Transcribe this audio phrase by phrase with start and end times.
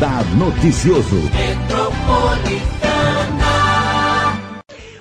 [0.00, 1.16] Radar Noticioso.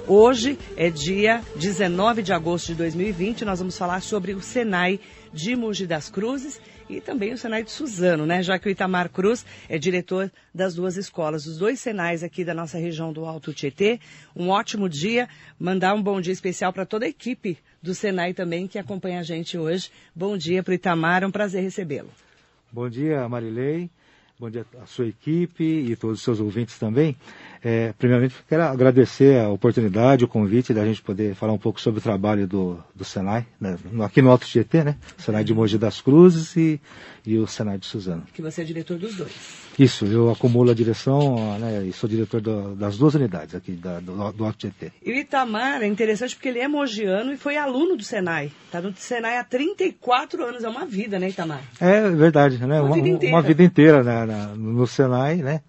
[0.05, 3.45] Hoje é dia 19 de agosto de 2020.
[3.45, 4.99] Nós vamos falar sobre o Senai
[5.31, 6.59] de Mogi das Cruzes
[6.89, 8.43] e também o Senai de Suzano, né?
[8.43, 12.53] Já que o Itamar Cruz é diretor das duas escolas, os dois Senais aqui da
[12.53, 14.01] nossa região do Alto Tietê.
[14.35, 18.67] Um ótimo dia, mandar um bom dia especial para toda a equipe do Senai também
[18.67, 19.89] que acompanha a gente hoje.
[20.13, 22.09] Bom dia para o Itamar, é um prazer recebê-lo.
[22.69, 23.89] Bom dia, Marilei.
[24.39, 27.17] Bom dia à sua equipe e todos os seus ouvintes também.
[27.63, 31.99] É, primeiramente, quero agradecer a oportunidade, o convite da gente poder falar um pouco sobre
[31.99, 34.95] o trabalho do, do Senai, né, aqui no Alto Tietê, né?
[35.17, 36.79] Senai de Mogi das Cruzes e,
[37.25, 38.23] e o Senai de Suzano.
[38.33, 39.31] Que você é diretor dos dois.
[39.77, 43.99] Isso, eu acumulo a direção né, e sou diretor do, das duas unidades aqui da,
[43.99, 44.91] do, do Alto Tietê.
[45.05, 48.51] E o Itamar é interessante porque ele é mogiano e foi aluno do Senai.
[48.65, 51.61] Está no Senai há 34 anos, é uma vida, né, Itamar?
[51.79, 52.79] É verdade, né?
[52.79, 55.61] Uma, uma vida inteira, uma vida inteira né, no Senai, né?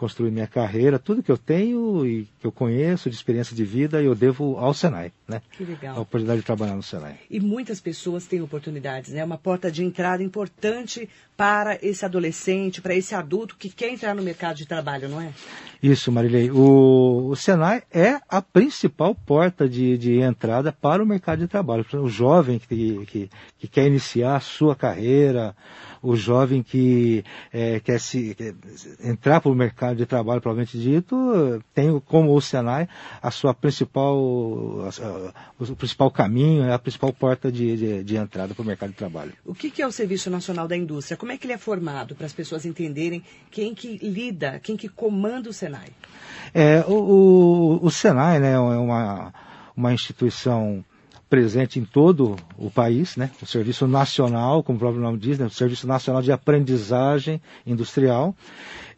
[0.00, 4.00] Construir minha carreira, tudo que eu tenho e que eu conheço de experiência de vida,
[4.00, 5.42] eu devo ao Senai, né?
[5.52, 5.94] Que legal.
[5.94, 7.16] A oportunidade de trabalhar no Senai.
[7.30, 9.22] E muitas pessoas têm oportunidades, né?
[9.22, 14.22] Uma porta de entrada importante para esse adolescente, para esse adulto que quer entrar no
[14.22, 15.34] mercado de trabalho, não é?
[15.82, 16.50] Isso, Marilei.
[16.50, 21.84] O, o Senai é a principal porta de, de entrada para o mercado de trabalho.
[21.92, 25.54] O jovem que, que, que quer iniciar a sua carreira,
[26.02, 28.54] o jovem que é, quer se quer
[29.02, 32.88] entrar para o mercado de trabalho, provavelmente dito, tem como o Senai
[33.22, 38.62] a sua principal, a, o principal caminho, a principal porta de, de, de entrada para
[38.62, 39.32] o mercado de trabalho.
[39.44, 41.16] O que, que, é o Serviço Nacional da Indústria?
[41.16, 44.88] Como é que ele é formado para as pessoas entenderem quem que lida, quem que
[44.88, 45.88] comanda o Senai?
[46.54, 49.32] É, o, o, o Senai né, é uma,
[49.76, 50.84] uma instituição
[51.30, 53.30] presente em todo o país, né?
[53.40, 55.46] o Serviço Nacional, como o próprio nome diz, né?
[55.46, 58.34] o Serviço Nacional de Aprendizagem Industrial.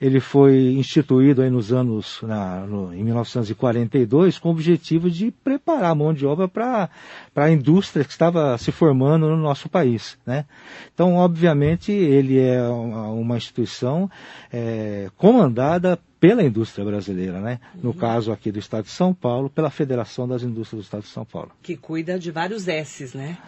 [0.02, 5.92] Ele foi instituído aí nos anos, na, no, em 1942, com o objetivo de preparar
[5.92, 6.90] a mão de obra para
[7.36, 10.18] a indústria que estava se formando no nosso país.
[10.26, 10.44] Né?
[10.92, 14.10] Então, obviamente, ele é uma, uma instituição
[14.52, 17.60] é, comandada pela indústria brasileira, né?
[17.74, 17.96] No uhum.
[17.96, 21.24] caso aqui do Estado de São Paulo, pela Federação das Indústrias do Estado de São
[21.24, 21.52] Paulo.
[21.62, 23.38] Que cuida de vários S's, né?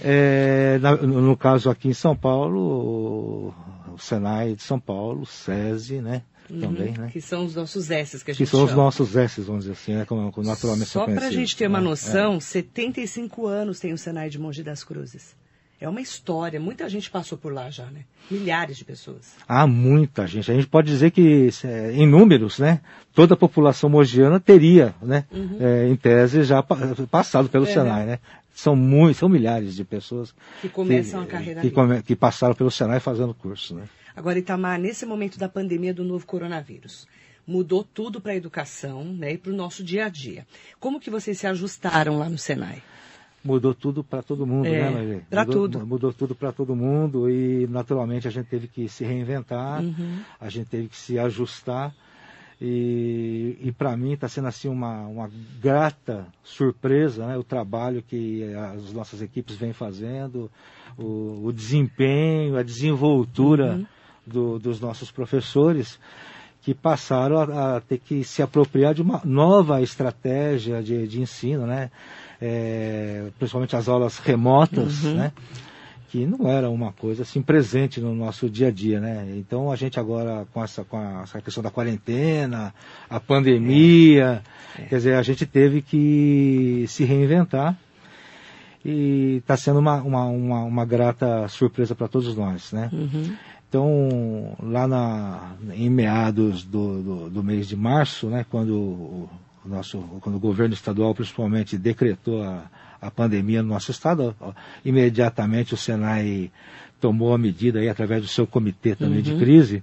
[0.00, 3.54] É, na, no caso aqui em São Paulo,
[3.94, 6.22] o, Senai de São Paulo, o SESI, né?
[6.50, 7.08] Uhum, também, né?
[7.10, 8.70] Que são os nossos S's que a gente Que são chama.
[8.70, 10.04] os nossos S's, vamos dizer assim, né?
[10.04, 11.84] Como, como naturalmente Só para a gente ter uma né?
[11.84, 12.40] noção, é.
[12.40, 15.34] 75 anos tem o Senai de Mogi das Cruzes.
[15.80, 18.04] É uma história, muita gente passou por lá já, né?
[18.30, 19.34] Milhares de pessoas.
[19.46, 20.50] Ah, muita gente.
[20.50, 22.80] A gente pode dizer que, é, em números, né?
[23.12, 25.24] Toda a população mogiana teria, né?
[25.30, 25.58] Uhum.
[25.60, 28.12] É, em tese, já passado pelo é, Senai, né?
[28.12, 28.18] né?
[28.54, 32.54] São, muito, são milhares de pessoas que começam que, a carreira que, come, que, passaram
[32.54, 33.88] pelo Senai fazendo curso, né?
[34.14, 37.06] Agora, Itamar, nesse momento da pandemia do novo coronavírus,
[37.44, 40.46] mudou tudo para a educação né, e para o nosso dia a dia.
[40.78, 42.80] Como que vocês se ajustaram lá no Senai?
[43.44, 45.22] mudou tudo para todo mundo, é, né, Maria?
[45.28, 45.86] Para tudo.
[45.86, 50.20] Mudou tudo para todo mundo e, naturalmente, a gente teve que se reinventar, uhum.
[50.40, 51.94] a gente teve que se ajustar.
[52.60, 58.44] E, e para mim está sendo assim uma, uma grata surpresa né, o trabalho que
[58.54, 60.50] as nossas equipes vêm fazendo,
[60.96, 63.86] o, o desempenho, a desenvoltura uhum.
[64.26, 65.98] do, dos nossos professores
[66.62, 71.66] que passaram a, a, ter que se apropriar de uma nova estratégia de, de ensino,
[71.66, 71.90] né?
[72.40, 75.14] É, principalmente as aulas remotas, uhum.
[75.14, 75.32] né?
[76.14, 79.26] Que não era uma coisa assim presente no nosso dia a dia, né?
[79.36, 82.72] Então a gente agora com essa, com a, essa questão da quarentena,
[83.10, 84.40] a pandemia,
[84.78, 84.82] é.
[84.82, 84.84] É.
[84.84, 87.76] quer dizer, a gente teve que se reinventar
[88.84, 92.90] e está sendo uma, uma, uma, uma, grata surpresa para todos nós, né?
[92.92, 93.34] Uhum.
[93.68, 99.28] Então, lá na, em meados do, do, do, mês de março, né, quando o,
[99.64, 102.62] nosso, quando o governo estadual principalmente decretou a,
[103.04, 104.34] a pandemia no nosso estado,
[104.84, 106.50] imediatamente o Senai
[107.00, 109.22] tomou a medida aí através do seu comitê também uhum.
[109.22, 109.82] de crise,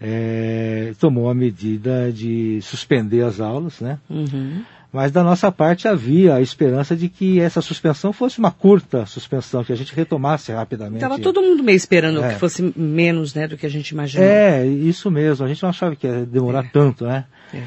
[0.00, 3.98] é, tomou a medida de suspender as aulas, né?
[4.08, 4.62] Uhum.
[4.92, 9.62] Mas da nossa parte havia a esperança de que essa suspensão fosse uma curta suspensão,
[9.62, 11.04] que a gente retomasse rapidamente.
[11.04, 12.32] Estava todo mundo meio esperando é.
[12.32, 14.26] que fosse menos né, do que a gente imaginou.
[14.26, 15.44] É, isso mesmo.
[15.44, 16.68] A gente não achava que ia demorar é.
[16.72, 17.26] tanto, né?
[17.52, 17.62] É.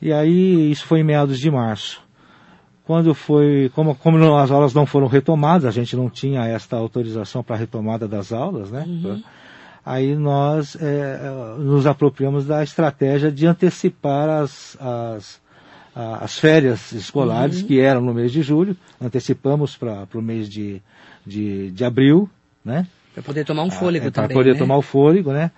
[0.00, 2.00] E aí, isso foi em meados de março.
[2.88, 7.44] Quando foi, como, como as aulas não foram retomadas, a gente não tinha esta autorização
[7.44, 8.82] para a retomada das aulas, né?
[8.88, 9.22] Uhum.
[9.84, 15.38] Aí nós é, nos apropriamos da estratégia de antecipar as, as
[15.94, 17.66] as férias escolares, uhum.
[17.66, 20.80] que eram no mês de julho, antecipamos para o mês de,
[21.26, 22.30] de, de abril,
[22.64, 22.86] né?
[23.18, 24.28] Para poder tomar um fôlego é, também.
[24.28, 24.58] Para poder né?
[24.58, 25.50] tomar o fôlego, né?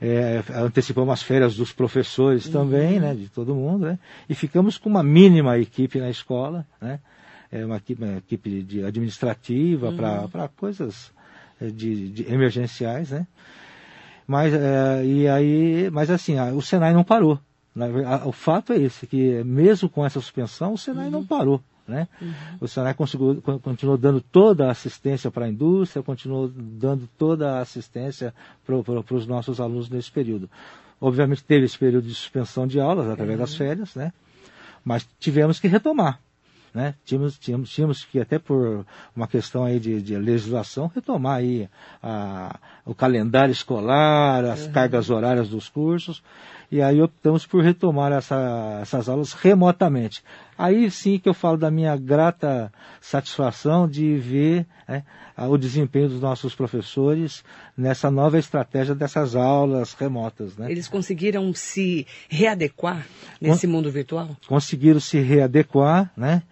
[0.00, 2.52] É, antecipamos as férias dos professores uhum.
[2.52, 3.14] também, né?
[3.14, 3.98] De todo mundo, né?
[4.28, 7.00] E ficamos com uma mínima equipe na escola, né?
[7.50, 10.28] É uma equipe, uma equipe de administrativa uhum.
[10.28, 11.10] para coisas
[11.60, 13.26] é, de, de, emergenciais, né?
[14.26, 17.40] Mas, é, e aí, mas assim, o Senai não parou.
[18.24, 21.10] O fato é esse, que mesmo com essa suspensão, o Senai uhum.
[21.10, 21.60] não parou.
[21.88, 22.06] Né?
[22.20, 22.34] Uhum.
[22.60, 28.34] O conseguiu, continuou dando toda a assistência para a indústria, continuou dando toda a assistência
[28.66, 30.50] para os nossos alunos nesse período.
[31.00, 33.44] Obviamente teve esse período de suspensão de aulas através uhum.
[33.44, 34.12] das férias, né?
[34.84, 36.20] mas tivemos que retomar.
[36.72, 36.94] Né?
[37.04, 38.84] Tínhamos, tínhamos, tínhamos que, até por
[39.16, 41.68] uma questão aí de, de legislação, retomar aí
[42.02, 44.72] a, o calendário escolar, as uhum.
[44.72, 46.22] cargas horárias dos cursos,
[46.70, 50.22] e aí optamos por retomar essa, essas aulas remotamente.
[50.56, 52.70] Aí sim que eu falo da minha grata
[53.00, 55.02] satisfação de ver né,
[55.36, 57.42] o desempenho dos nossos professores
[57.76, 60.56] nessa nova estratégia dessas aulas remotas.
[60.56, 60.70] Né?
[60.70, 63.06] Eles conseguiram se readequar
[63.40, 64.36] nesse Con mundo virtual?
[64.46, 66.42] Conseguiram se readequar, né?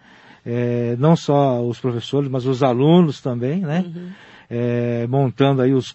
[0.49, 3.83] É, não só os professores, mas os alunos também, né?
[3.85, 4.11] Uhum.
[4.49, 5.93] É, montando aí os,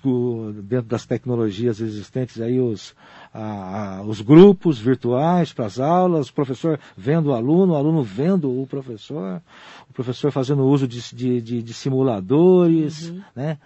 [0.65, 2.95] dentro das tecnologias existentes aí os,
[3.33, 8.03] a, a, os grupos virtuais para as aulas, o professor vendo o aluno, o aluno
[8.03, 9.41] vendo o professor,
[9.89, 13.23] o professor fazendo uso de, de, de, de simuladores, uhum.
[13.35, 13.59] né?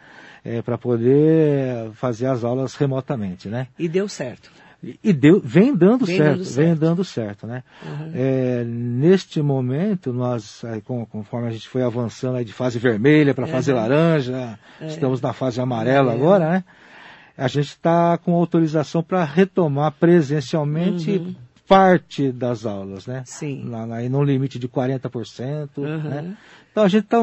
[0.45, 3.67] É, para poder fazer as aulas remotamente, né?
[3.77, 4.49] E deu certo.
[4.83, 6.79] E deu, vem dando vem certo, dando vem certo.
[6.79, 7.65] dando certo, né?
[7.85, 8.11] Uhum.
[8.15, 13.79] É, neste momento, nós, conforme a gente foi avançando de fase vermelha para fase uhum.
[13.79, 14.87] laranja, é.
[14.87, 16.65] estamos na fase amarela agora, né?
[17.37, 21.35] A gente está com autorização para retomar presencialmente uhum.
[21.67, 23.23] parte das aulas, né?
[23.27, 23.65] Sim.
[23.65, 25.69] Na, na, no limite de 40%,
[26.05, 26.37] né?
[26.71, 27.19] Então a gente está,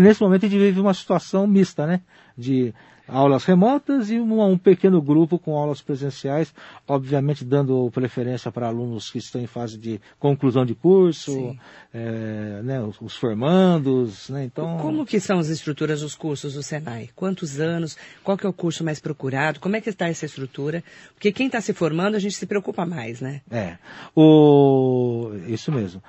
[0.00, 2.00] nesse momento a gente vive uma situação mista, né?
[2.38, 2.72] De
[3.08, 6.54] aulas remotas e um, um, pequeno grupo com aulas presenciais,
[6.86, 11.56] obviamente dando preferência para alunos que estão em fase de conclusão de curso,
[11.92, 14.78] é, né, os, os, formandos, né, então...
[14.78, 17.10] Como que são as estruturas dos cursos do Senai?
[17.14, 17.96] Quantos anos?
[18.22, 19.60] Qual que é o curso mais procurado?
[19.60, 20.82] Como é que está essa estrutura?
[21.14, 23.40] Porque quem está se formando, a gente se preocupa mais, né?
[23.50, 23.76] É,
[24.14, 25.32] o...
[25.48, 26.02] isso mesmo.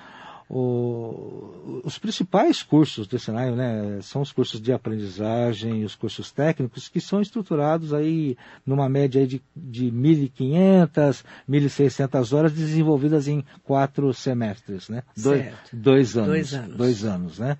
[0.50, 6.88] O, os principais cursos do Senai né, são os cursos de aprendizagem, os cursos técnicos,
[6.90, 14.13] que são estruturados aí numa média aí de, de 1.500, 1.600 horas, desenvolvidas em quatro
[14.13, 15.04] semestres, né?
[15.16, 16.30] Dois, dois anos.
[16.30, 16.78] Dois anos.
[16.78, 17.57] Dois anos, né?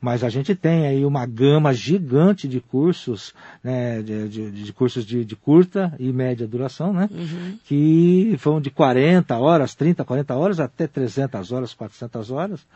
[0.00, 5.04] Mas a gente tem aí uma gama gigante de cursos, né, de, de, de cursos
[5.04, 7.58] de, de, curta e média duração, né, uhum.
[7.64, 12.66] que vão de 40 horas, 30, 40 horas até 300 horas, 400 horas.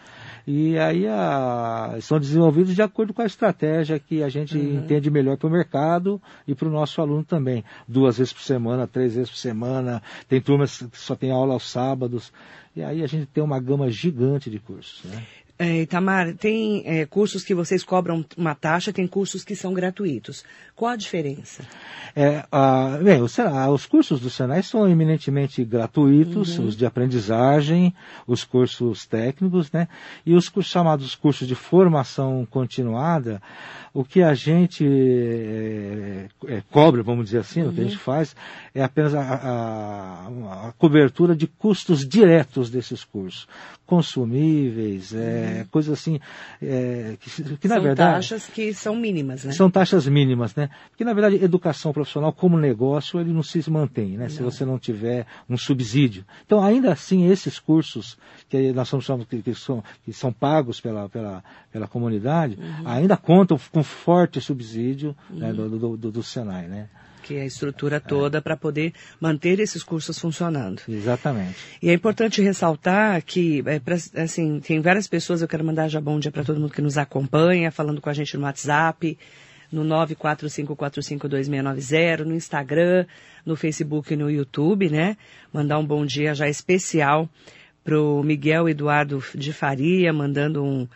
[0.47, 4.77] E aí a, são desenvolvidos de acordo com a estratégia que a gente uhum.
[4.77, 7.65] entende melhor para o mercado e para o nosso aluno também.
[7.89, 11.71] Duas vezes por semana, três vezes por semana, tem turmas que só tem aula aos
[11.71, 12.31] sábados.
[12.77, 15.05] E aí a gente tem uma gama gigante de cursos.
[15.05, 15.25] Né?
[15.57, 20.45] É, Itamar, tem é, cursos que vocês cobram uma taxa, tem cursos que são gratuitos.
[20.75, 21.63] Qual a diferença?
[22.17, 22.45] É,
[23.03, 23.27] bem, o,
[23.73, 26.67] os cursos do Senai são eminentemente gratuitos, uhum.
[26.67, 27.95] os de aprendizagem,
[28.27, 29.87] os cursos técnicos, né?
[30.27, 33.41] E os cursos, chamados cursos de formação continuada,
[33.93, 37.69] o que a gente é, é, cobra, vamos dizer assim, uhum.
[37.69, 38.01] o que a gente uhum.
[38.01, 38.35] faz,
[38.75, 43.47] é apenas a, a, a, cobertura de custos diretos desses cursos.
[43.87, 45.67] Consumíveis, é, uhum.
[45.71, 46.21] coisas assim,
[46.63, 48.27] é, que, que na são verdade...
[48.27, 49.53] São taxas que são mínimas, né?
[49.53, 50.71] São taxas mínimas, né?
[50.91, 54.25] Porque na verdade, educação profissional como negócio, ele não se mantém, né?
[54.25, 54.29] Não.
[54.31, 56.25] Se você não tiver um subsídio.
[56.45, 58.17] Então, ainda assim, esses cursos
[58.49, 62.89] que nós somos, que, que, são, que são pagos pela, pela, pela comunidade, uhum.
[62.89, 65.53] ainda contam com forte subsídio né, uhum.
[65.53, 66.89] né, do, do, do, Senai, né?
[67.25, 68.41] Que é a estrutura toda é.
[68.41, 70.83] para poder manter esses cursos funcionando.
[70.87, 71.57] Exatamente.
[71.81, 76.01] E é importante ressaltar que, é, pra, assim, tem várias pessoas, eu quero mandar já
[76.01, 79.19] bom dia para todo mundo que nos acompanha, falando com a gente no WhatsApp,
[79.73, 83.07] no 945452690, no Instagram,
[83.45, 85.17] no Facebook e no YouTube, né?
[85.53, 87.29] Mandar um bom dia já especial
[87.83, 90.89] pro Miguel Eduardo de Faria, mandando um,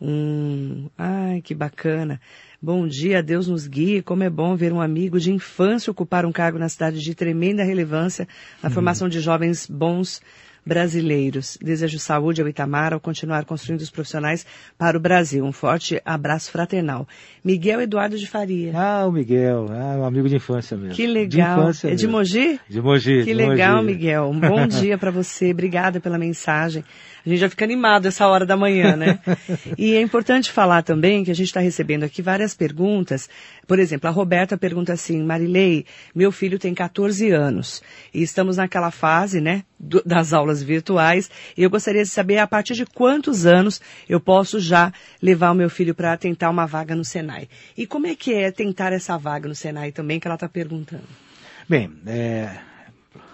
[0.00, 2.20] um, ai, que bacana.
[2.64, 4.00] Bom dia, Deus nos guie.
[4.00, 7.62] Como é bom ver um amigo de infância ocupar um cargo na cidade de tremenda
[7.62, 8.26] relevância
[8.62, 8.74] na uhum.
[8.74, 10.22] formação de jovens bons
[10.64, 11.58] brasileiros.
[11.60, 14.46] Desejo saúde ao Itamar ao continuar construindo os profissionais
[14.78, 15.44] para o Brasil.
[15.44, 17.06] Um forte abraço fraternal.
[17.44, 18.72] Miguel Eduardo de Faria.
[18.74, 20.94] Ah, o Miguel, ah, um amigo de infância mesmo.
[20.94, 21.56] Que legal.
[21.56, 22.58] De infância é de Mogi?
[22.66, 23.18] De Mogi.
[23.18, 23.86] Que de legal, Mogi.
[23.88, 24.24] Miguel.
[24.30, 25.50] Um bom dia para você.
[25.50, 26.82] Obrigada pela mensagem.
[27.24, 29.18] A gente já fica animado essa hora da manhã, né?
[29.78, 33.30] e é importante falar também que a gente está recebendo aqui várias perguntas.
[33.66, 38.90] Por exemplo, a Roberta pergunta assim, Marilei, meu filho tem 14 anos e estamos naquela
[38.90, 43.46] fase, né, do, das aulas virtuais e eu gostaria de saber a partir de quantos
[43.46, 47.48] anos eu posso já levar o meu filho para tentar uma vaga no Senai.
[47.74, 51.04] E como é que é tentar essa vaga no Senai também que ela está perguntando?
[51.66, 52.58] Bem, é,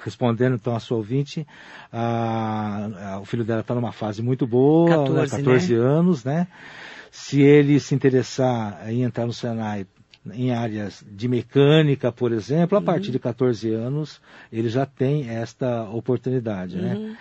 [0.04, 1.46] respondendo então a sua ouvinte,
[1.92, 5.80] a, a, o filho dela está numa fase muito boa, 14, né, 14 né?
[5.80, 6.46] anos, né?
[7.10, 9.86] Se ele se interessar em entrar no Senai
[10.32, 12.84] em áreas de mecânica, por exemplo, a uhum.
[12.84, 14.20] partir de 14 anos
[14.52, 16.94] ele já tem esta oportunidade, né?
[16.94, 17.08] uhum.
[17.08, 17.16] né?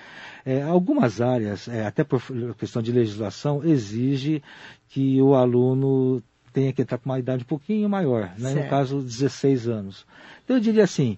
[0.46, 2.22] É, algumas áreas, é, até por
[2.58, 4.42] questão de legislação, exige
[4.88, 8.54] que o aluno tenha que entrar com uma idade um pouquinho maior, né?
[8.54, 10.06] no caso 16 anos.
[10.44, 11.18] Então eu diria assim,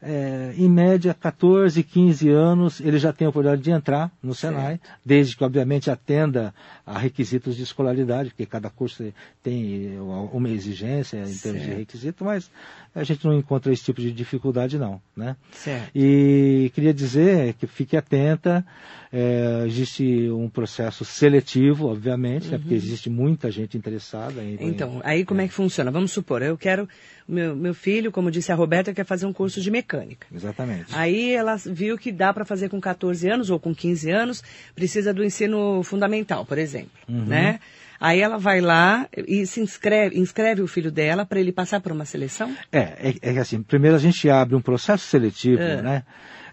[0.00, 4.78] é, em média, 14, 15 anos, ele já tem a oportunidade de entrar no Senai,
[4.78, 4.88] certo.
[5.04, 6.54] desde que, obviamente, atenda
[6.86, 9.12] a requisitos de escolaridade, porque cada curso
[9.42, 11.42] tem uma exigência em certo.
[11.42, 12.50] termos de requisito, mas
[12.94, 15.00] a gente não encontra esse tipo de dificuldade, não.
[15.16, 15.36] Né?
[15.52, 15.90] Certo.
[15.94, 18.64] E queria dizer que fique atenta,
[19.12, 22.52] é, existe um processo seletivo, obviamente, uhum.
[22.52, 22.80] né, porque uhum.
[22.80, 24.42] existe muita gente interessada.
[24.42, 25.44] Em, então, aí como é.
[25.44, 25.90] é que funciona?
[25.90, 26.88] Vamos supor, eu quero
[27.28, 30.26] meu, meu filho, como disse a Roberta, quer fazer um curso de mecânica.
[30.34, 30.86] Exatamente.
[30.94, 34.42] Aí ela viu que dá para fazer com 14 anos ou com 15 anos,
[34.74, 37.26] precisa do ensino fundamental, por exemplo, uhum.
[37.26, 37.60] né?
[38.00, 41.90] Aí ela vai lá e se inscreve, inscreve o filho dela para ele passar por
[41.90, 42.54] uma seleção?
[42.70, 45.82] É, é, é assim, primeiro a gente abre um processo seletivo, é.
[45.82, 46.02] né?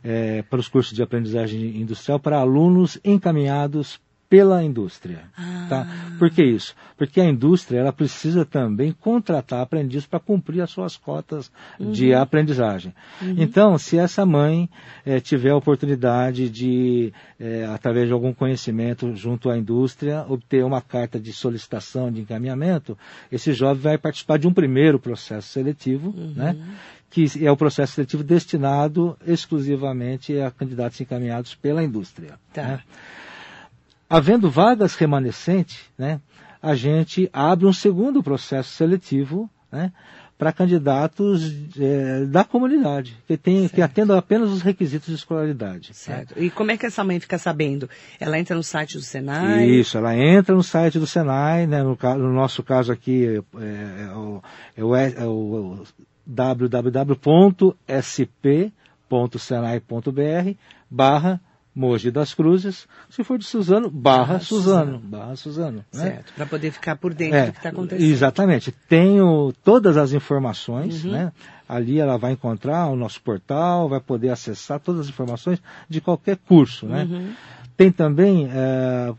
[0.03, 5.24] É, para os cursos de aprendizagem industrial para alunos encaminhados pela indústria.
[5.38, 5.65] Ah.
[5.70, 5.88] Tá?
[6.17, 6.75] Por que isso?
[6.98, 11.91] Porque a indústria ela precisa também contratar aprendizes para cumprir as suas cotas uhum.
[11.91, 12.94] de aprendizagem.
[13.22, 13.36] Uhum.
[13.38, 14.70] Então, se essa mãe
[15.05, 20.82] é, tiver a oportunidade de, é, através de algum conhecimento junto à indústria, obter uma
[20.82, 22.98] carta de solicitação de encaminhamento,
[23.32, 26.34] esse jovem vai participar de um primeiro processo seletivo, uhum.
[26.36, 26.55] né?
[27.10, 32.38] que é o processo seletivo destinado exclusivamente a candidatos encaminhados pela indústria.
[32.53, 32.63] Tá.
[32.63, 32.79] Né?
[34.09, 36.19] Havendo vagas remanescentes, né,
[36.62, 39.91] a gente abre um segundo processo seletivo né,
[40.38, 45.89] para candidatos é, da comunidade, que, tem, que atendam apenas os requisitos de escolaridade.
[45.89, 45.93] Né.
[45.93, 46.35] Certo.
[46.35, 46.45] Né?
[46.45, 47.89] E como é que essa mãe fica sabendo?
[48.19, 49.65] Ela entra no site do Senai?
[49.65, 54.09] Isso, ela entra no site do Senai, né, no, no nosso caso aqui é, é,
[54.13, 54.41] o,
[54.75, 55.83] é o, é o
[56.25, 57.29] www.sp.senai.br
[60.89, 61.39] barra
[61.75, 65.86] Mogi das Cruzes, se for de Suzano, barra Suzano, Suzano, barra Suzano.
[65.94, 66.03] Né?
[66.03, 68.10] Certo, para poder ficar por dentro é, do que está acontecendo.
[68.10, 68.72] Exatamente.
[68.88, 71.12] Tenho todas as informações, uhum.
[71.12, 71.34] né?
[71.67, 76.38] Ali ela vai encontrar o nosso portal, vai poder acessar todas as informações de qualquer
[76.38, 77.03] curso, né?
[77.03, 77.34] Uhum.
[77.77, 79.13] Tem também, é,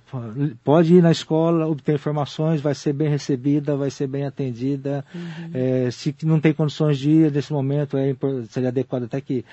[0.65, 5.05] pode ir na escola, obter informações, vai ser bem recebida, vai ser bem atendida.
[5.15, 5.51] Uhum.
[5.53, 8.17] É, se não tem condições de ir nesse momento, é,
[8.49, 9.45] seria adequado até que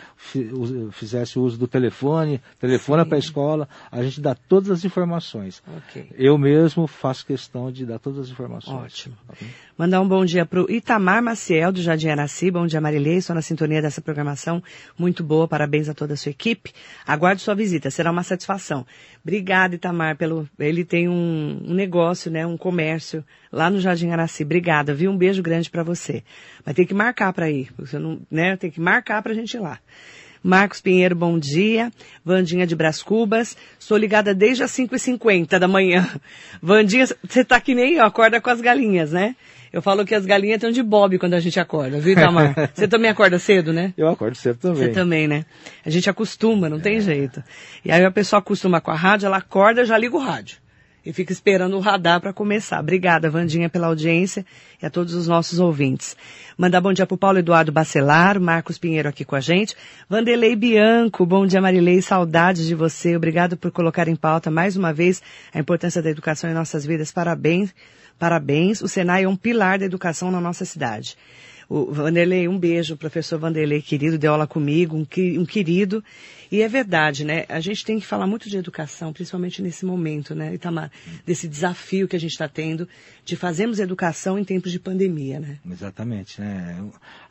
[0.91, 5.61] fizesse uso do telefone, telefona para a escola, a gente dá todas as informações.
[5.89, 6.07] Okay.
[6.17, 8.85] Eu mesmo faço questão de dar todas as informações.
[8.85, 9.15] Ótimo.
[9.27, 9.45] Tá
[9.77, 12.51] Mandar um bom dia para o Itamar Maciel, do Jardim Araci.
[12.51, 13.17] Bom dia, Marilei.
[13.17, 14.61] Estou na sintonia dessa programação.
[14.97, 15.47] Muito boa.
[15.47, 16.71] Parabéns a toda a sua equipe.
[17.07, 17.89] Aguardo sua visita.
[17.89, 18.85] Será uma satisfação.
[19.23, 20.49] Obrigada, Itamar, pelo.
[20.59, 22.45] Ele tem um, um negócio, né?
[22.45, 24.43] Um comércio lá no Jardim Araci.
[24.43, 25.09] Obrigada, viu?
[25.11, 26.23] Um beijo grande para você.
[26.65, 27.71] Vai ter que marcar para ir.
[27.77, 28.57] Você não, né?
[28.57, 29.79] Tem que marcar para a gente ir lá.
[30.43, 31.89] Marcos Pinheiro, bom dia.
[32.23, 33.55] Vandinha de Bras Cubas.
[33.79, 36.05] Sou ligada desde as 5h50 da manhã.
[36.61, 39.37] Vandinha, você tá que nem eu, acorda com as galinhas, né?
[39.71, 42.53] Eu falo que as galinhas estão de bob quando a gente acorda, viu, Itamar?
[42.75, 43.91] Você também acorda cedo, né?
[43.97, 44.83] Eu acordo cedo também.
[44.83, 45.45] Você também, né?
[45.83, 46.81] A gente acostuma, não é.
[46.81, 47.43] tem jeito.
[47.83, 50.57] E aí a pessoa acostuma com a rádio, ela acorda, já liga o rádio.
[51.05, 52.79] E fica esperando o radar para começar.
[52.79, 54.45] Obrigada, Vandinha, pela audiência
[54.81, 56.15] e a todos os nossos ouvintes.
[56.57, 59.75] Mandar bom dia para o Paulo Eduardo Bacelar, Marcos Pinheiro aqui com a gente.
[60.09, 63.17] Vanderlei Bianco, bom dia Marilei, saudades de você.
[63.17, 65.21] Obrigado por colocar em pauta mais uma vez
[65.53, 67.11] a importância da educação em nossas vidas.
[67.11, 67.73] Parabéns
[68.17, 71.17] Parabéns, o Senai é um pilar da educação na nossa cidade.
[71.67, 75.05] O Vanderlei, um beijo, professor Vanderlei, querido, deu aula comigo, um,
[75.39, 76.03] um querido.
[76.53, 77.45] E é verdade, né?
[77.49, 80.91] A gente tem que falar muito de educação, principalmente nesse momento, né, Itamar?
[81.25, 82.87] Desse desafio que a gente está tendo
[83.25, 85.57] de fazermos educação em tempos de pandemia, né?
[85.67, 86.79] Exatamente, né?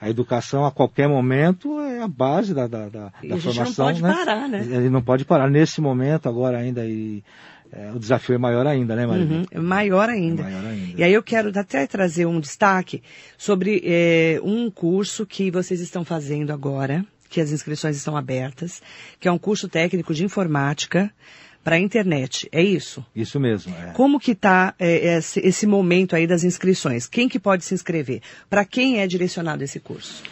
[0.00, 3.54] A educação a qualquer momento é a base da, da, da, e da a gente
[3.54, 3.86] formação.
[3.86, 4.12] não pode né?
[4.12, 4.66] parar, né?
[4.68, 7.22] Ele não pode parar nesse momento, agora ainda, e
[7.72, 9.24] é, o desafio é maior ainda, né, Maria?
[9.24, 10.42] Uhum, é maior ainda.
[10.42, 11.00] É maior ainda.
[11.00, 13.00] E aí eu quero até trazer um destaque
[13.38, 18.82] sobre é, um curso que vocês estão fazendo agora, que as inscrições estão abertas,
[19.18, 21.10] que é um curso técnico de informática
[21.64, 22.46] para a internet.
[22.52, 23.02] É isso?
[23.16, 23.74] Isso mesmo.
[23.74, 23.92] É.
[23.92, 27.06] Como que está é, esse, esse, momento aí das inscrições?
[27.06, 28.20] Quem que pode se inscrever?
[28.50, 30.22] Para quem é direcionado esse curso?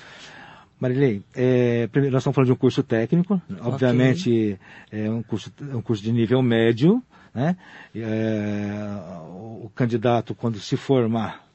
[0.78, 4.59] Marilei, é, primeiro nós estamos falando de um curso técnico, obviamente
[4.90, 5.04] okay.
[5.04, 7.02] é um curso, um curso de nível médio,
[7.35, 7.57] né?
[7.95, 8.88] É,
[9.62, 11.50] o candidato, quando se formar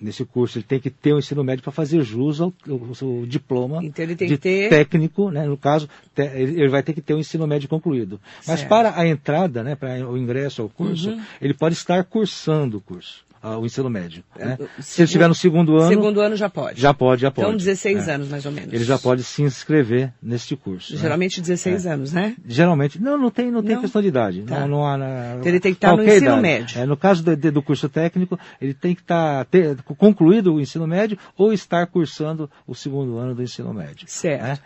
[0.00, 3.26] nesse curso, ele tem que ter o ensino médio para fazer jus ao, ao, ao
[3.26, 4.68] diploma então de ter...
[4.68, 5.46] técnico, né?
[5.46, 8.20] no caso, te, ele vai ter que ter o ensino médio concluído.
[8.46, 8.68] Mas Certo.
[8.68, 11.20] para a entrada, né, para o ingresso ao curso, Uhum.
[11.40, 14.22] ele pode estar cursando o curso, o ensino médio.
[14.38, 14.58] Né?
[14.60, 16.80] É, Se ele estiver no segundo ano, Segundo ano já pode.
[16.80, 17.46] já pode, já pode.
[17.46, 18.14] Então 16 É.
[18.14, 18.72] anos mais ou menos.
[18.72, 20.94] Ele já pode se inscrever neste curso.
[20.94, 21.00] né?
[21.00, 22.34] Geralmente 16 anos, né?
[22.46, 23.82] Geralmente, não, não tem, não tem Não?
[23.82, 24.42] questão de idade.
[24.42, 24.60] Tá.
[24.60, 26.42] Não, não há, na- Então ele tem que estar no ensino idade.
[26.42, 26.80] médio.
[26.80, 30.86] É, no caso do, do curso técnico, ele tem que estar ter concluído o ensino
[30.86, 34.06] médio ou estar cursando o segundo ano do ensino médio.
[34.08, 34.42] Certo.
[34.42, 34.58] né?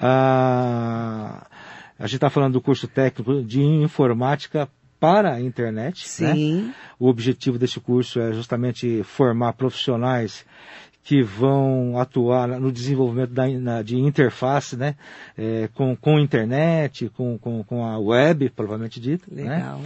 [0.00, 1.46] Ah,
[1.98, 4.68] a gente está falando do curso técnico de informática
[5.02, 6.06] para a internet.
[6.22, 6.34] né?
[6.34, 6.72] Sim.
[6.96, 10.44] O objetivo desse curso é justamente formar profissionais
[11.02, 14.94] que vão atuar no desenvolvimento da, na- de interface né,
[15.36, 19.24] eh, com, com a internet, com, com, com a web, provavelmente dito.
[19.28, 19.42] né?
[19.56, 19.80] Legal.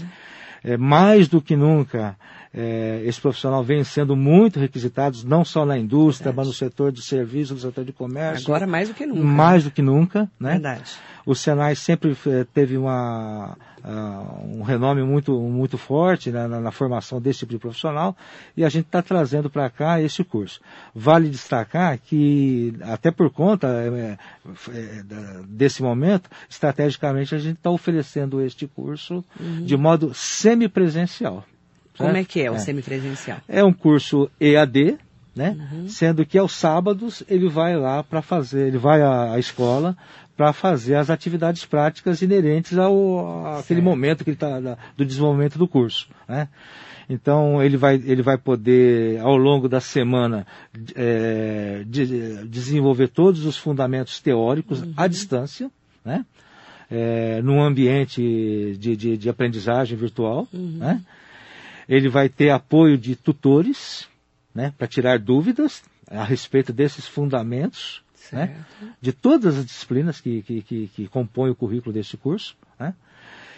[0.62, 2.14] É, mais do que nunca,
[2.52, 6.36] é, esse profissional vem sendo muito requisitado, não só na indústria, Verdade.
[6.36, 8.44] mas no setor de serviços, no setor de comércio.
[8.48, 9.22] Agora mais do que nunca.
[9.22, 10.52] mais do que nunca, né?
[10.52, 10.90] Verdade.
[11.26, 16.70] O Senai sempre eh, teve uma, ah, um renome muito, muito forte na, na- na
[16.70, 18.16] formação desse tipo de profissional
[18.56, 20.60] e a gente está trazendo para cá esse curso.
[20.94, 23.66] Vale destacar que, até por conta
[25.04, 29.24] da- desse momento, estrategicamente a gente está oferecendo este curso
[29.64, 31.44] de modo semipresencial.
[31.96, 32.22] Como certo?
[32.22, 33.38] é que é o semipresencial?
[33.48, 34.98] É um curso EAD,
[35.34, 35.56] né?
[35.72, 35.88] Uhum.
[35.88, 39.96] Sendo que aos sábados ele vai lá para fazer, ele vai à, à escola
[40.36, 45.58] para fazer as atividades práticas inerentes ao aquele momento que ele tá da- do desenvolvimento
[45.58, 46.48] do curso, né?
[47.08, 50.46] Então ele vai ele vai poder ao longo da semana
[50.94, 54.92] eh, de- desenvolver todos os fundamentos teóricos Uhum.
[54.96, 55.70] à distância,
[56.04, 56.24] né?
[56.90, 58.20] Eh, num ambiente
[58.78, 60.76] de, de, de aprendizagem virtual, Uhum.
[60.78, 61.00] né?
[61.88, 64.08] Ele vai ter apoio de tutores,
[64.52, 68.64] né, para tirar dúvidas a respeito desses fundamentos, né,
[69.00, 72.56] de todas as disciplinas que, que, que, que compõem o currículo deste curso.
[72.78, 72.94] Né?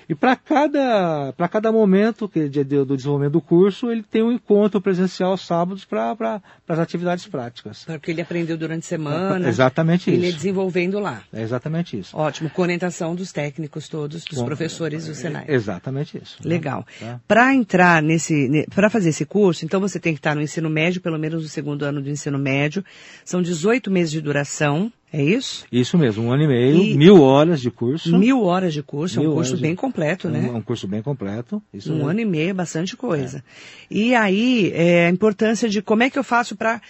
[0.08, 4.32] E para cada, para cada momento que, de- do desenvolvimento do curso, ele tem um
[4.32, 7.84] encontro presencial sábados para as atividades práticas.
[7.84, 9.48] Para o que ele aprendeu durante a semana.
[9.48, 10.38] Exatamente Ele é isso.
[10.38, 11.22] desenvolvendo lá.
[11.32, 12.16] É exatamente isso.
[12.16, 12.48] Ótimo.
[12.48, 15.44] Com orientação dos técnicos todos, dos Com- professores do Senai.
[15.46, 16.36] É, Exatamente isso.
[16.42, 16.48] né?
[16.48, 16.86] Legal.
[16.98, 17.20] Tá?
[17.28, 21.00] Para entrar nesse, para fazer esse curso, então você tem que estar no ensino médio,
[21.02, 22.82] pelo menos no segundo ano do ensino médio.
[23.26, 25.64] São 18 meses de duração, é isso?
[25.72, 28.16] Isso mesmo, um ano e meio, E- mil horas de curso.
[28.18, 30.50] Mil horas de curso, é um curso horas de- bem completo, né?
[30.52, 31.62] Um, um curso bem completo.
[31.72, 32.08] Isso Um mesmo.
[32.10, 33.42] ano e meio é bastante coisa.
[33.90, 36.80] E aí, é, a importância de como é que eu faço para.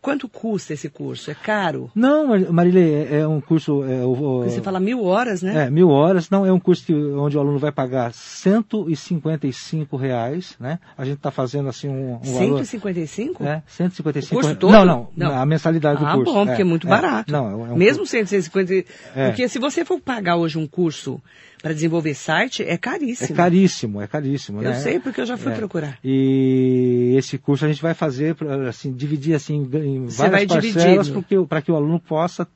[0.00, 1.30] quanto custa esse curso?
[1.30, 1.90] É caro?
[1.94, 3.84] Não, Mar- Marilê, é, é um curso.
[3.84, 5.66] É, o- você fala mil horas, né?
[5.66, 6.30] é, mil horas.
[6.30, 10.78] Não, é um curso que, onde o aluno vai pagar 155 reais, né?
[10.96, 12.58] A gente está fazendo assim um, um valor.
[12.64, 13.44] 155?
[13.44, 14.72] É, 155 O curso todo?
[14.72, 15.34] Não, não, Não.
[15.38, 16.32] A mensalidade do ah, curso.
[16.32, 17.01] bom, porque é, muito barato.
[17.28, 18.74] Não, é, um Mesmo 150.
[19.14, 19.28] É.
[19.28, 21.20] Porque se você for pagar hoje um curso
[21.62, 23.36] para desenvolver site, é É caríssimo.
[23.36, 24.74] caríssimo, é caríssimo, Eu né?
[24.80, 25.54] sei porque eu já fui É.
[25.54, 25.96] procurar.
[26.02, 28.36] E esse curso a gente vai fazer,
[28.68, 31.10] assim, dividir assim em Você vai várias parcelas
[31.48, 32.46] para que, o aluno possa,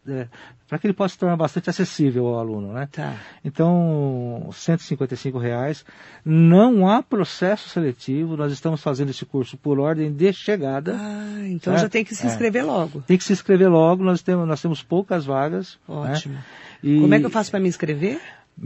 [0.68, 2.88] para que ele possa se tornar bastante acessível ao aluno, né?
[2.90, 3.14] Tá.
[3.44, 5.84] Então, 155 reais.
[6.24, 8.36] Não há processo seletivo.
[8.36, 10.96] Nós estamos fazendo esse curso por ordem de chegada.
[10.98, 11.78] Ah, então É.
[11.78, 12.30] já tem que se É.
[12.30, 13.02] inscrever logo.
[13.02, 14.02] Tem que se inscrever logo.
[14.02, 15.78] Nós temos, nós temos poucas vagas.
[15.88, 15.94] né?
[15.94, 16.36] Ótimo.
[16.82, 18.20] E Como é que eu faço para me inscrever?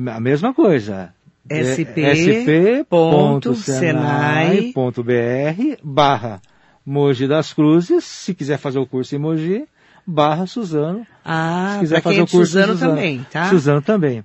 [0.09, 1.13] A mesma coisa.
[1.49, 6.41] sp ponto senai sp.senai.br barra
[6.87, 9.67] Mogi das Cruzes, se quiser fazer o curso em Mogi,
[10.11, 11.07] barra Suzano.
[11.25, 13.51] Ah, se quiser fazer é o curso Suzano, Suzano também, tá?
[13.51, 14.25] Suzano também.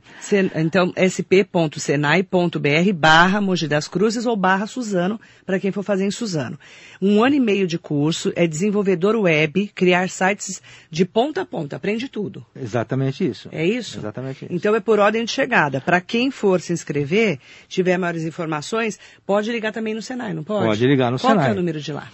[0.56, 6.58] então, sp.senai.br barra Mogi das Cruzes ou barra Suzano, para quem for fazer em Suzano.
[7.02, 11.76] Um ano e meio de curso, é desenvolvedor web, criar sites de ponta a ponta,
[11.76, 12.45] aprende tudo.
[12.56, 13.50] Exatamente isso.
[13.52, 14.00] É isso?
[14.00, 14.54] Exatamente isso.
[14.54, 15.82] Então é por ordem de chegada.
[15.82, 20.65] Para quem for se inscrever, tiver maiores informações, pode ligar também no Senai, não pode?
[20.65, 21.45] Pode ligar no Qual Senai.
[21.45, 22.10] Qual é o número de lá?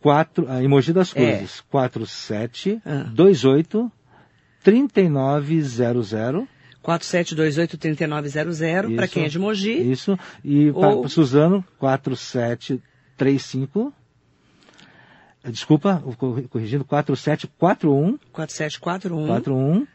[0.00, 1.36] 4, a Emoji das é.
[1.36, 1.62] Cruzes, é.
[1.70, 3.06] 47 ah.
[3.14, 3.90] 28
[4.62, 6.46] 3900.
[6.82, 9.92] 4728-3900, para quem é de Mogi.
[9.92, 11.02] Isso, e ou...
[11.02, 13.92] para Suzano, 4735.
[15.44, 16.02] Desculpa,
[16.48, 18.18] corrigindo, 4741.
[18.32, 19.26] 4741.
[19.26, 19.86] 41.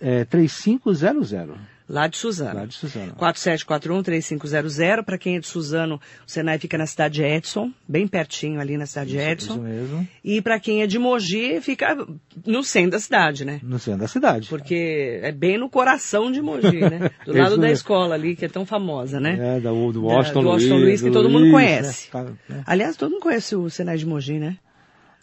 [0.00, 1.75] É, 3500.
[1.88, 2.54] Lá de Suzano.
[2.54, 3.14] Lá de Suzano.
[3.14, 5.04] 4741-3500.
[5.04, 8.76] Para quem é de Suzano, o Senai fica na cidade de Edson, bem pertinho ali
[8.76, 9.52] na cidade isso, de Edson.
[9.54, 10.08] Isso mesmo.
[10.24, 11.96] E para quem é de Mogi, fica
[12.44, 13.60] no centro da cidade, né?
[13.62, 14.48] No centro da cidade.
[14.48, 17.10] Porque é bem no coração de Mogi, né?
[17.24, 19.56] Do lado da escola ali, que é tão famosa, né?
[19.56, 22.08] É, do, do Washington, da, do Washington Luiz, Luiz, que do todo mundo Luiz, conhece.
[22.12, 22.32] Né?
[22.48, 22.64] né?
[22.66, 24.58] Aliás, todo mundo conhece o Senai de Mogi, né?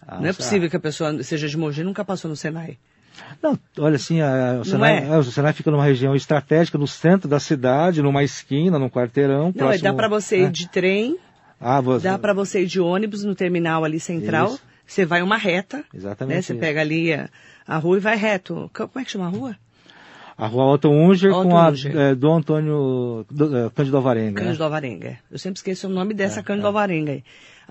[0.08, 2.78] Ah, Não é possível que a pessoa seja de Mogi e nunca passou no Senai.
[3.42, 5.18] Não, olha assim, a, o, Senai, é?
[5.18, 9.46] o Senai fica numa região estratégica, no centro da cidade, numa esquina, num quarteirão.
[9.46, 10.50] Não, próximo, dá para você ir é.
[10.50, 11.18] de trem,
[11.60, 12.08] ah, você...
[12.08, 14.62] dá para você ir de ônibus no terminal ali central, Isso.
[14.86, 16.42] você vai uma reta, Exatamente né?
[16.42, 16.60] você isso.
[16.60, 17.30] pega ali a,
[17.68, 18.70] a, rua e vai reto.
[18.74, 19.56] Como é que chama a rua?
[20.38, 21.98] A rua Otto Unger Otto com Unger.
[21.98, 24.42] a é, do Antônio do, é, Cândido Alvarenga.
[24.42, 24.66] Cândido né?
[24.66, 25.20] Alvarenga.
[25.32, 26.70] Eu sempre esqueço o nome dessa é, Cândido é.
[26.70, 27.24] Alvarenga aí.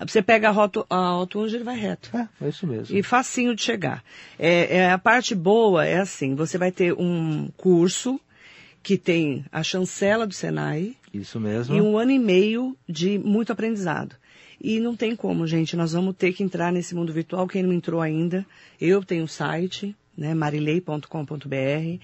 [0.06, 2.16] Você pega a rota, a Unger e vai reto.
[2.16, 2.96] É, é isso mesmo.
[2.96, 4.02] E facinho de chegar.
[4.38, 8.20] É, é, a parte boa é assim, você vai ter um curso
[8.82, 10.96] que tem a chancela do Senai.
[11.12, 11.74] Isso mesmo.
[11.74, 14.16] E um ano e meio de muito aprendizado.
[14.60, 15.76] E não tem como, gente.
[15.76, 17.46] Nós vamos ter que entrar nesse mundo virtual.
[17.46, 18.46] Quem não entrou ainda,
[18.80, 22.00] eu tenho um site, né, marilei.com.br.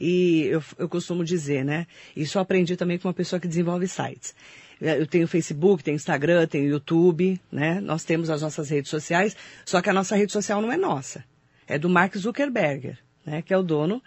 [0.00, 1.86] E eu, eu costumo dizer, né?
[2.16, 4.34] Isso eu aprendi também com uma pessoa que desenvolve sites.
[4.80, 7.80] Eu tenho Facebook, tenho Instagram, tenho YouTube, né?
[7.80, 11.24] Nós temos as nossas redes sociais, só que a nossa rede social não é nossa.
[11.66, 13.42] É do Mark Zuckerberg, né?
[13.42, 14.00] Que é o dono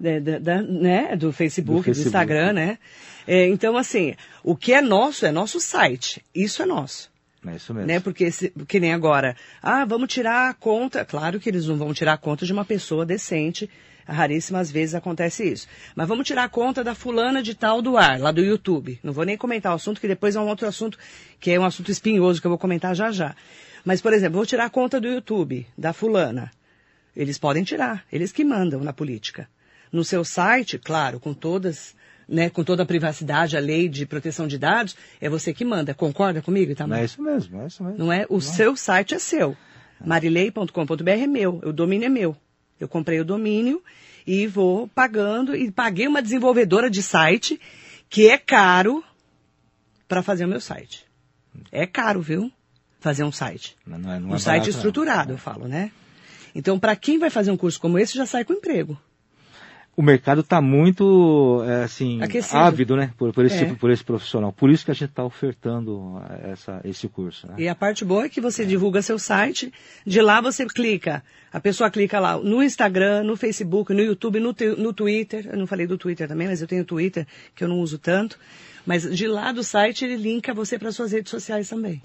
[0.00, 1.14] da, da, da, né?
[1.14, 2.78] do, Facebook, do, Facebook, do Instagram, né?
[3.26, 6.24] É, então, assim, o que é nosso é nosso site.
[6.34, 7.12] Isso é nosso.
[7.46, 7.86] É isso mesmo.
[7.86, 8.00] Né?
[8.00, 11.04] Porque, se, que nem agora, ah, vamos tirar a conta.
[11.04, 13.68] Claro que eles não vão tirar a conta de uma pessoa decente
[14.06, 15.66] Raríssimas vezes acontece isso.
[15.94, 18.98] Mas vamos tirar a conta da fulana de tal do ar, lá do YouTube.
[19.02, 20.98] Não vou nem comentar o assunto, que depois é um outro assunto,
[21.40, 23.34] que é um assunto espinhoso, que eu vou comentar já já.
[23.84, 26.50] Mas, por exemplo, vou tirar a conta do YouTube, da fulana.
[27.16, 29.48] Eles podem tirar, eles que mandam na política.
[29.92, 31.94] No seu site, claro, com todas,
[32.28, 35.94] né, com toda a privacidade, a lei de proteção de dados, é você que manda.
[35.94, 37.00] Concorda comigo, Itamar?
[37.00, 37.98] É isso mesmo, é isso mesmo.
[37.98, 38.26] Não é?
[38.28, 38.40] O Não.
[38.40, 39.56] seu site é seu.
[40.04, 42.36] marilei.com.br é meu, o domínio é meu.
[42.84, 43.82] Eu comprei o domínio
[44.26, 47.60] e vou pagando e paguei uma desenvolvedora de site
[48.08, 49.02] que é caro
[50.06, 51.04] para fazer o meu site.
[51.72, 52.50] É caro, viu?
[53.00, 53.76] Fazer um site.
[53.86, 55.34] Não, não é, não um é site barato, estruturado, não.
[55.34, 55.90] eu falo, né?
[56.54, 58.98] Então, para quem vai fazer um curso como esse, já sai com emprego
[59.96, 62.56] o mercado está muito é, assim Aquecido.
[62.56, 63.64] ávido, né, por, por esse é.
[63.64, 64.52] tipo, por esse profissional.
[64.52, 67.46] Por isso que a gente está ofertando essa, esse curso.
[67.46, 67.54] Né?
[67.58, 69.72] E a parte boa é que você divulga seu site,
[70.04, 74.54] de lá você clica, a pessoa clica lá no Instagram, no Facebook, no YouTube, no,
[74.76, 75.46] no Twitter.
[75.50, 78.38] Eu não falei do Twitter também, mas eu tenho Twitter que eu não uso tanto.
[78.84, 82.02] Mas de lá do site ele linka você para suas redes sociais também.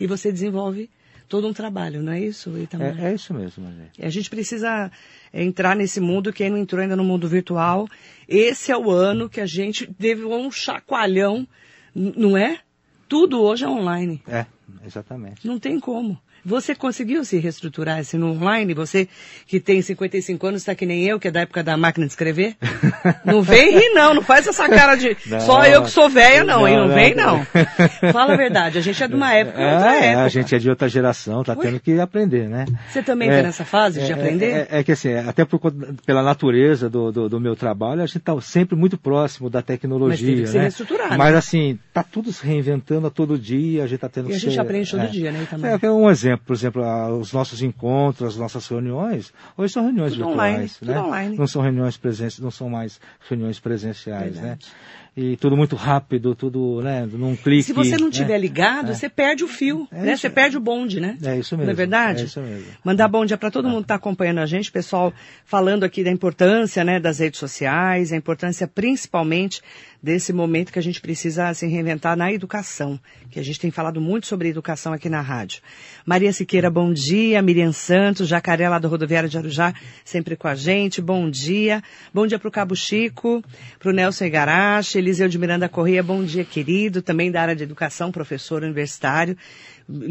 [0.00, 0.90] E você desenvolve
[1.28, 2.98] todo um trabalho, não é isso, Itamar?
[2.98, 3.90] É, é isso mesmo, Maria.
[4.00, 4.90] A gente precisa
[5.32, 7.86] entrar nesse mundo, quem não entrou ainda no mundo virtual,
[8.26, 11.46] esse é o ano que a gente teve um chacoalhão,
[11.94, 12.60] não é?
[13.08, 14.22] Tudo hoje é online.
[14.26, 14.46] É,
[14.84, 15.46] exatamente.
[15.46, 16.18] Não tem como.
[16.44, 18.74] Você conseguiu se reestruturar assim no online?
[18.74, 19.08] Você
[19.46, 22.12] que tem 55 anos, está que nem eu, que é da época da máquina de
[22.12, 22.56] escrever?
[23.24, 26.44] não vem rir não, não faz essa cara de não, só eu que sou velha
[26.44, 26.76] não, não, hein?
[26.76, 27.44] Não, não vem não.
[28.12, 30.22] Fala a verdade, a gente é de uma época, é, outra época.
[30.22, 31.64] A gente é de outra geração, tá Ui.
[31.64, 32.64] tendo que aprender, né?
[32.88, 34.68] Você também está é, nessa fase de é, aprender?
[34.70, 35.60] É, é, que assim, até por,
[36.06, 40.42] pela natureza do, do, do meu trabalho, a gente está sempre muito próximo da tecnologia,
[40.42, 41.16] Mas tem que né?
[41.16, 44.36] Mas assim, tá tudo se reinventando a todo dia, a gente está tendo e que
[44.36, 45.46] a gente ser, aprende todo dia, né?
[45.50, 45.78] Também.
[45.82, 50.12] É, um exemplo exemplo, por exemplo, os nossos encontros, as nossas reuniões, hoje são reuniões
[50.12, 51.00] tudo virtuais, online, né?
[51.00, 51.38] Online.
[51.38, 54.34] Não são reuniões presenciais, não são mais reuniões presenciais?
[54.34, 54.66] Verdade.
[54.66, 54.72] né?
[55.20, 57.64] E tudo muito rápido, tudo, né, num clique.
[57.64, 58.12] Se você não né?
[58.12, 58.94] tiver ligado, é.
[58.94, 60.16] você perde o fio, é né?
[60.16, 61.18] Você perde o bonde, né?
[61.20, 61.64] É isso mesmo.
[61.64, 62.22] Não é verdade?
[62.22, 62.66] É isso mesmo.
[62.84, 65.12] Mandar bom dia para todo mundo que está acompanhando a gente, pessoal,
[65.44, 69.60] falando aqui da importância, né, das redes sociais, a importância principalmente
[70.02, 73.00] desse momento que a gente precisa se reinventar na educação,
[73.30, 75.60] que a gente tem falado muito sobre educação aqui na rádio.
[76.06, 77.42] Maria Siqueira, bom dia.
[77.42, 81.02] Miriam Santos, Jacaré lá do Rodoviário de Arujá, sempre com a gente.
[81.02, 81.82] Bom dia.
[82.14, 83.42] Bom dia para o Cabo Chico,
[83.78, 87.00] para o Nelson Igarashi, Eliseu de Miranda Correia, bom dia, querido.
[87.00, 89.38] Também da área de educação, professor universitário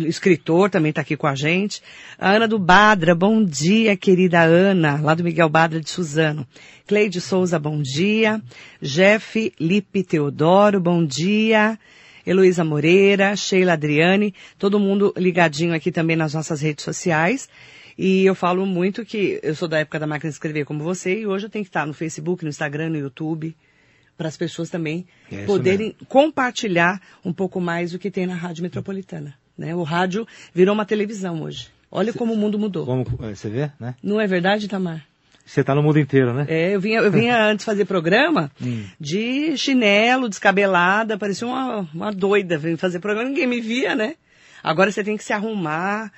[0.08, 1.84] escritor também está aqui com a gente.
[2.18, 6.48] A Ana do Badra, bom dia, querida Ana, lá do Miguel Badra de Suzano.
[6.88, 8.42] Cleide Souza, bom dia.
[8.82, 11.78] Jeff Lipe Teodoro, bom dia.
[12.26, 17.48] Heloísa Moreira, Sheila Adriane, todo mundo ligadinho aqui também nas nossas redes sociais.
[17.96, 21.20] E eu falo muito que eu sou da época da máquina de escrever como você
[21.20, 23.56] e hoje eu tenho que estar no Facebook, no Instagram, no YouTube,
[24.18, 26.06] para as pessoas também é poderem mesmo.
[26.08, 29.36] compartilhar um pouco mais o que tem na Rádio Metropolitana.
[29.58, 29.76] Né?
[29.76, 31.70] O rádio virou uma televisão hoje.
[31.92, 32.86] Olha Cê, como o mundo mudou.
[32.86, 33.96] Como é, você vê, né?
[34.04, 35.06] Não é verdade, Tamar?
[35.46, 36.46] Você está no mundo inteiro, né?
[36.50, 38.84] É, eu vinha, eu vinha antes fazer programa hum.
[39.00, 44.16] de chinelo, descabelada, parecia uma, uma doida vir fazer programa, ninguém me via, né?
[44.62, 46.12] Agora você tem que se arrumar,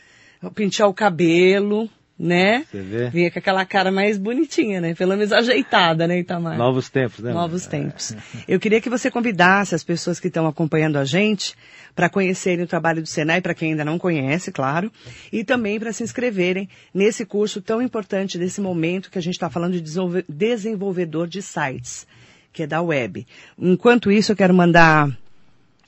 [0.55, 1.87] pentear o cabelo,
[2.19, 2.65] né?
[2.69, 3.09] Você vê?
[3.09, 4.93] Vinha com aquela cara mais bonitinha, né?
[4.93, 6.57] Pelo menos ajeitada, né, Itamar?
[6.57, 7.31] Novos tempos, né?
[7.31, 8.13] Novos tempos.
[8.45, 11.55] Eu queria que você convidasse as pessoas que estão acompanhando a gente
[11.95, 14.91] para conhecerem o trabalho do Senai, para quem ainda não conhece, claro,
[15.31, 19.49] e também para se inscreverem nesse curso tão importante nesse momento que a gente está
[19.49, 22.05] falando de desenvolvedor de sites,
[22.51, 23.25] que é da web.
[23.57, 25.09] Enquanto isso, eu quero mandar.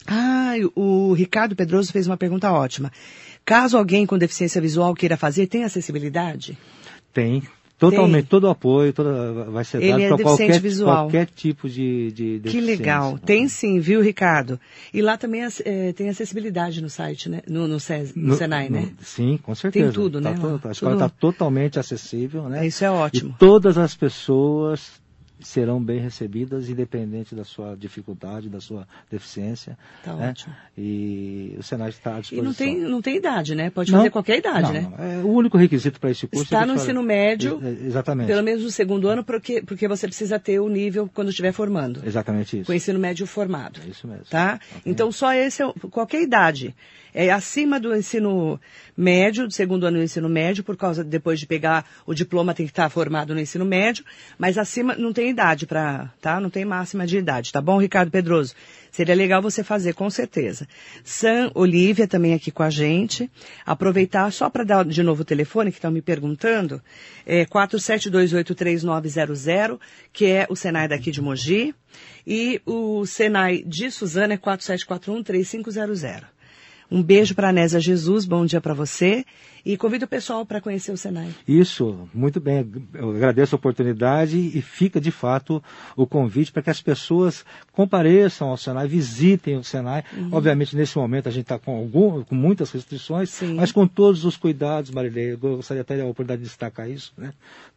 [0.08, 2.92] Ah, o Ricardo Pedroso fez uma pergunta ótima.
[3.46, 6.58] Caso alguém com deficiência visual queira fazer, tem acessibilidade?
[7.14, 7.44] Tem,
[7.82, 11.06] Totalmente, todo o apoio toda, vai ser Ele dado é para qualquer, visual.
[11.06, 13.18] qualquer tipo de, de Que legal.
[13.18, 14.60] Tem sim, viu, Ricardo?
[14.94, 17.42] E lá também é, tem acessibilidade no site, né?
[17.48, 18.92] No, no, SES, no, no Senai, no, né?
[19.02, 19.86] Sim, com certeza.
[19.86, 20.38] Tem tudo, tá né?
[20.40, 22.68] Todo, a escola está totalmente acessível, né?
[22.68, 23.32] Isso é ótimo.
[23.32, 25.02] E todas as pessoas
[25.42, 29.78] serão bem recebidas, independente da sua dificuldade, da sua deficiência.
[30.04, 30.30] Tá né?
[30.30, 30.56] ótimo.
[30.78, 32.44] E o Senai está à disposição.
[32.44, 33.70] E não tem, não tem idade, né?
[33.70, 34.92] Pode fazer não, qualquer idade, não, né?
[34.98, 35.06] Não.
[35.06, 36.44] É, o único requisito para esse curso...
[36.44, 38.28] Está é no ensino médio, é, exatamente.
[38.28, 42.02] pelo menos no segundo ano, porque, porque você precisa ter o nível quando estiver formando.
[42.06, 42.66] Exatamente isso.
[42.66, 43.80] Com o ensino médio formado.
[43.86, 44.26] É isso mesmo.
[44.26, 44.60] Tá?
[44.78, 44.92] Okay.
[44.92, 46.76] Então, só esse, é, qualquer idade.
[47.14, 48.60] É acima do ensino
[48.96, 52.66] médio, do segundo ano do ensino médio, por causa, depois de pegar o diploma, tem
[52.66, 54.06] que estar formado no ensino médio,
[54.38, 56.40] mas acima não tem idade para tá?
[56.40, 58.54] Não tem máxima de idade, tá bom, Ricardo Pedroso?
[58.92, 60.68] Seria legal você fazer, com certeza.
[61.04, 63.32] San Olivia também aqui com a gente.
[63.66, 66.82] Aproveitar só para dar de novo o telefone que estão me perguntando.
[67.26, 69.80] É 47283900,
[70.12, 71.74] que é o Senai daqui de Mogi.
[72.28, 76.26] E o Senai de Suzana é 47413500.
[76.92, 79.24] Um beijo para a Nésia Jesus, bom dia para você.
[79.64, 81.30] E convido o pessoal para conhecer o Senai.
[81.48, 82.70] Isso, muito bem.
[82.94, 85.64] Eu agradeço a oportunidade e fica de fato
[85.96, 90.04] o convite para que as pessoas compareçam ao Senai, visitem o Senai.
[90.18, 90.30] Uhum.
[90.32, 93.54] Obviamente, nesse momento a gente está com, algum, com muitas restrições, Sim.
[93.54, 95.34] mas com todos os cuidados, Marilei.
[95.34, 97.32] Eu gostaria até da oportunidade de destacar isso, né?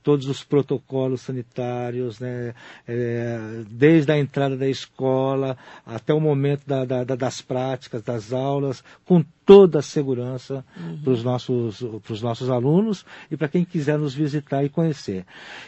[0.04, 2.54] Todos os protocolos sanitários, né?
[2.86, 3.38] É,
[3.68, 9.24] desde a entrada da escola até o momento da, da, das práticas, das aulas, com
[9.44, 10.98] toda a segurança uhum.
[11.02, 11.80] para os nossos,
[12.22, 15.24] nossos alunos e para quem quiser nos visitar e conhecer.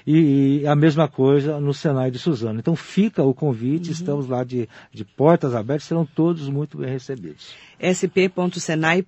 [0.07, 2.59] E, e, a mesma coisa no Senai de Suzano.
[2.59, 3.93] Então fica o convite, uhum.
[3.93, 9.05] estamos lá de, de portas abertas, serão todos muito bem recebidos sp.senai.br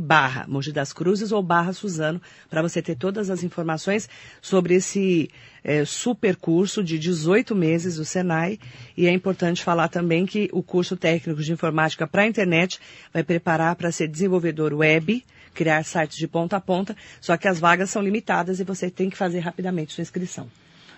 [0.00, 4.08] barra Mogi das Cruzes ou barra Suzano, para você ter todas as informações
[4.40, 5.30] sobre esse
[5.66, 8.56] é, super curso de 18 meses do Senai.
[8.96, 12.78] E é importante falar também que o curso técnico de informática para a internet
[13.12, 17.58] vai preparar para ser desenvolvedor web, criar sites de ponta a ponta, só que as
[17.58, 20.48] vagas são limitadas e você tem que fazer rapidamente sua inscrição.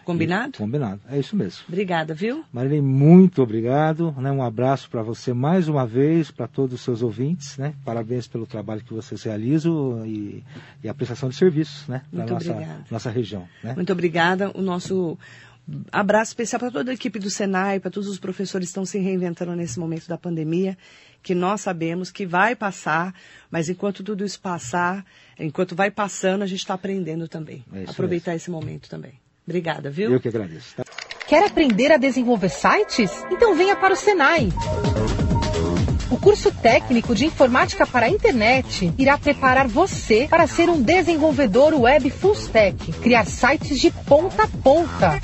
[0.08, 0.56] Combinado?
[0.56, 1.64] Combinado, é isso mesmo.
[1.68, 2.42] Obrigada, viu?
[2.50, 4.14] Marilene, muito obrigado.
[4.16, 4.32] Né?
[4.32, 7.58] Um abraço para você mais uma vez, para todos os seus ouvintes.
[7.58, 7.74] Né?
[7.84, 10.42] Parabéns pelo trabalho que vocês realizam e,
[10.82, 12.00] e a prestação de serviços né?
[12.10, 13.46] para a nossa, nossa região.
[13.62, 13.74] Né?
[13.74, 14.50] Muito obrigada.
[14.54, 15.18] O nosso
[15.92, 18.98] abraço especial para toda a equipe do Senai, para todos os professores que estão se
[18.98, 20.78] reinventando nesse momento da pandemia,
[21.22, 23.14] que nós sabemos que vai passar,
[23.50, 25.04] mas enquanto tudo isso passar,
[25.38, 27.62] enquanto vai passando, a gente está aprendendo também.
[27.74, 29.20] É Aproveitar esse momento também.
[29.48, 30.12] Obrigada, viu?
[30.12, 30.76] Eu que agradeço.
[30.76, 30.84] Tá?
[31.26, 33.24] Quer aprender a desenvolver sites?
[33.30, 34.50] Então venha para o Senai.
[36.10, 41.72] O curso técnico de informática para a internet irá preparar você para ser um desenvolvedor
[41.72, 45.18] web full stack, criar sites de ponta a ponta.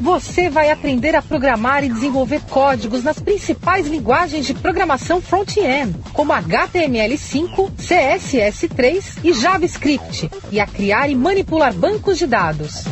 [0.00, 6.32] Você vai aprender a programar e desenvolver códigos nas principais linguagens de programação front-end, como
[6.32, 12.84] HTML5, CSS3 e JavaScript, e a criar e manipular bancos de dados.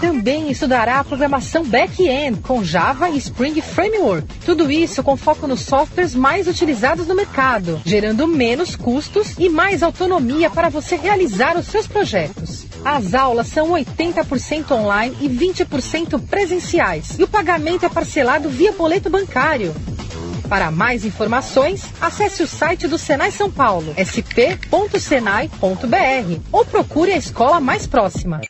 [0.00, 4.26] Também estudará a programação back-end com Java e Spring Framework.
[4.46, 9.82] Tudo isso com foco nos softwares mais utilizados no mercado, gerando menos custos e mais
[9.82, 12.66] autonomia para você realizar os seus projetos.
[12.84, 17.18] As aulas são 80% online e 20% presenciais.
[17.18, 19.74] E o pagamento é parcelado via boleto bancário.
[20.48, 25.58] Para mais informações, acesse o site do Senai São Paulo, sp.senai.br
[26.52, 28.42] ou procure a escola mais próxima.